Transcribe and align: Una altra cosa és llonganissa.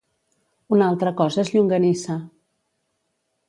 Una 0.77 0.87
altra 0.93 1.13
cosa 1.21 1.41
és 1.45 1.53
llonganissa. 1.57 2.19